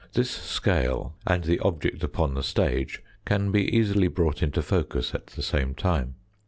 [0.13, 5.27] This scale and the object upon the stage can be easily brought into focus at
[5.27, 6.15] the same time.